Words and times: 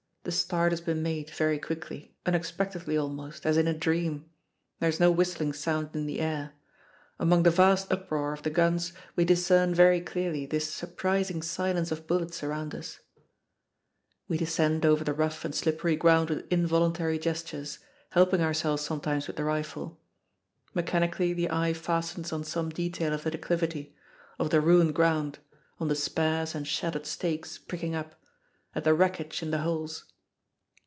The 0.23 0.31
start 0.31 0.71
has 0.71 0.81
been 0.81 1.01
made 1.01 1.31
very 1.31 1.57
quickly, 1.57 2.15
unexpectedly 2.27 2.95
almost, 2.95 3.43
as 3.43 3.57
in 3.57 3.65
a 3.67 3.73
dream. 3.73 4.29
There 4.79 4.87
is 4.87 4.99
no 4.99 5.09
whistling 5.09 5.51
sound 5.51 5.95
in 5.95 6.05
the 6.05 6.19
air. 6.19 6.53
Among 7.19 7.41
the 7.41 7.49
vast 7.49 7.91
uproar 7.91 8.31
of 8.31 8.43
the 8.43 8.51
guns 8.51 8.93
we 9.15 9.25
discern 9.25 9.73
very 9.73 9.99
clearly 9.99 10.45
this 10.45 10.71
surprising 10.71 11.41
silence 11.41 11.91
of 11.91 12.05
bullets 12.05 12.43
around 12.43 12.75
us 12.75 12.99
We 14.27 14.37
descend 14.37 14.85
over 14.85 15.03
the 15.03 15.11
rough 15.15 15.43
and 15.43 15.55
slippery 15.55 15.95
ground 15.95 16.29
with 16.29 16.45
involuntary 16.53 17.17
gestures, 17.17 17.79
helping 18.11 18.41
ourselves 18.41 18.83
sometimes 18.83 19.25
with 19.25 19.37
the 19.37 19.43
rifle. 19.43 19.99
Mechanically 20.75 21.33
the 21.33 21.49
eye 21.49 21.73
fastens 21.73 22.31
on 22.31 22.43
some 22.43 22.69
detail 22.69 23.11
of 23.13 23.23
the 23.23 23.31
declivity, 23.31 23.95
of 24.37 24.51
the 24.51 24.61
ruined 24.61 24.93
ground, 24.93 25.39
on 25.79 25.87
the 25.87 25.95
sparse 25.95 26.53
and 26.53 26.67
shattered 26.67 27.07
stakes 27.07 27.57
pricking 27.57 27.95
up, 27.95 28.21
at 28.75 28.83
the 28.83 28.93
wreckage 28.93 29.41
in 29.41 29.49
the 29.49 29.57
holes. 29.57 30.05